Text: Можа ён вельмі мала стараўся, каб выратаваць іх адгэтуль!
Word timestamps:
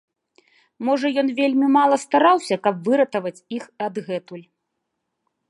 Можа 0.87 1.11
ён 1.21 1.27
вельмі 1.39 1.67
мала 1.75 1.95
стараўся, 2.05 2.55
каб 2.69 2.75
выратаваць 2.89 3.37
іх 3.59 3.63
адгэтуль! 3.91 4.45